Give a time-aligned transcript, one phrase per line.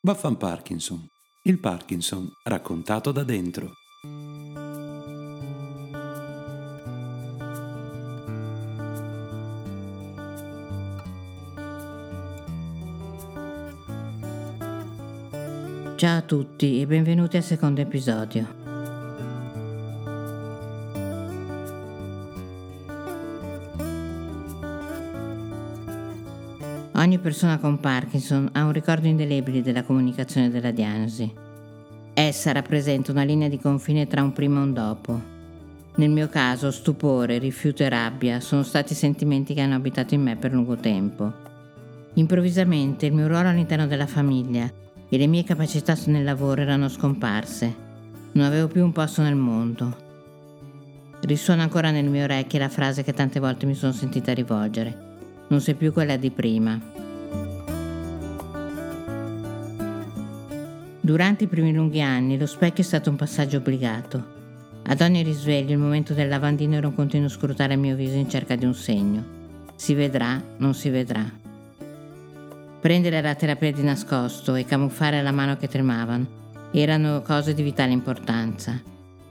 [0.00, 1.04] Vaffan Parkinson.
[1.42, 3.72] Il Parkinson raccontato da dentro.
[15.96, 18.57] Ciao a tutti e benvenuti al secondo episodio.
[26.98, 31.32] Ogni persona con Parkinson ha un ricordo indelebile della comunicazione della diagnosi.
[32.12, 35.22] Essa rappresenta una linea di confine tra un prima e un dopo.
[35.94, 40.34] Nel mio caso, stupore, rifiuto e rabbia sono stati sentimenti che hanno abitato in me
[40.34, 41.32] per lungo tempo.
[42.14, 44.68] Improvvisamente il mio ruolo all'interno della famiglia
[45.08, 47.72] e le mie capacità nel lavoro erano scomparse.
[48.32, 49.96] Non avevo più un posto nel mondo.
[51.20, 55.06] Risuona ancora nelle mie orecchie la frase che tante volte mi sono sentita rivolgere
[55.48, 56.80] non sei più quella di prima.
[61.00, 64.36] Durante i primi lunghi anni lo specchio è stato un passaggio obbligato.
[64.86, 68.28] Ad ogni risveglio il momento del lavandino era un continuo scrutare il mio viso in
[68.28, 69.36] cerca di un segno.
[69.74, 71.24] Si vedrà, non si vedrà.
[72.80, 76.36] Prendere la terapia di nascosto e camuffare la mano che tremavano
[76.72, 78.80] erano cose di vitale importanza.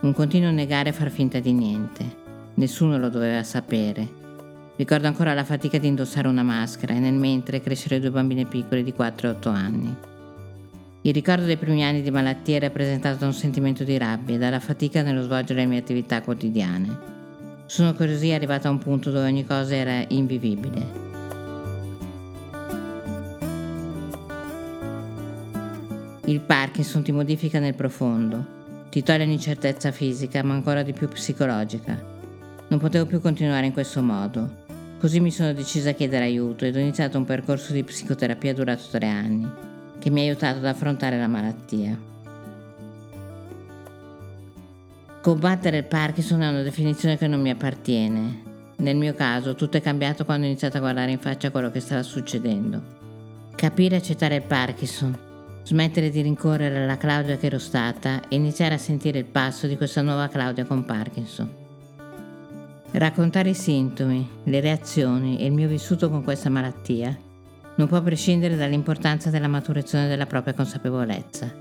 [0.00, 2.16] Un continuo negare e far finta di niente.
[2.54, 4.17] Nessuno lo doveva sapere
[4.78, 8.84] Ricordo ancora la fatica di indossare una maschera e nel mentre crescere due bambine piccole
[8.84, 9.96] di 4 e 8 anni.
[11.02, 14.38] Il ricordo dei primi anni di malattia è rappresentato da un sentimento di rabbia e
[14.38, 16.96] dalla fatica nello svolgere le mie attività quotidiane.
[17.66, 21.06] Sono così arrivata a un punto dove ogni cosa era invivibile.
[26.26, 28.44] Il Parkinson ti modifica nel profondo,
[28.90, 32.00] ti toglie l'incertezza fisica ma ancora di più psicologica.
[32.68, 34.66] Non potevo più continuare in questo modo.
[34.98, 38.82] Così mi sono decisa a chiedere aiuto ed ho iniziato un percorso di psicoterapia durato
[38.90, 39.48] tre anni,
[40.00, 41.96] che mi ha aiutato ad affrontare la malattia.
[45.22, 48.42] Combattere il Parkinson è una definizione che non mi appartiene.
[48.78, 51.78] Nel mio caso tutto è cambiato quando ho iniziato a guardare in faccia quello che
[51.78, 52.82] stava succedendo.
[53.54, 55.16] Capire e accettare il Parkinson,
[55.62, 59.76] smettere di rincorrere la Claudia che ero stata e iniziare a sentire il passo di
[59.76, 61.66] questa nuova Claudia con Parkinson.
[62.90, 67.14] Raccontare i sintomi, le reazioni e il mio vissuto con questa malattia
[67.74, 71.52] non può prescindere dall'importanza della maturazione della propria consapevolezza.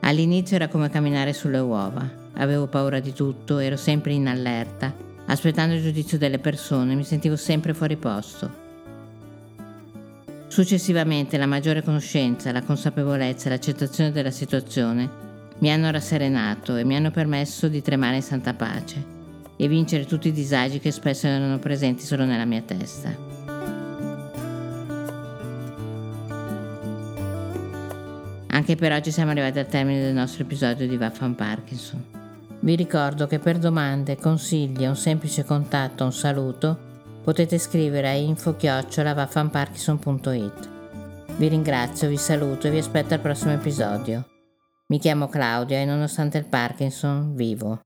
[0.00, 4.94] All'inizio era come camminare sulle uova, avevo paura di tutto, ero sempre in allerta,
[5.26, 8.62] aspettando il giudizio delle persone, mi sentivo sempre fuori posto.
[10.46, 15.10] Successivamente la maggiore conoscenza, la consapevolezza e l'accettazione della situazione
[15.58, 19.13] mi hanno rasserenato e mi hanno permesso di tremare in santa pace
[19.56, 23.32] e vincere tutti i disagi che spesso erano presenti solo nella mia testa.
[28.48, 32.04] Anche per oggi siamo arrivati al termine del nostro episodio di Vaffan Parkinson.
[32.60, 36.78] Vi ricordo che per domande, consigli, un semplice contatto, un saluto,
[37.22, 40.68] potete scrivere a info-vaffanparkinson.it.
[41.36, 44.24] Vi ringrazio, vi saluto e vi aspetto al prossimo episodio.
[44.86, 47.83] Mi chiamo Claudia e nonostante il Parkinson vivo.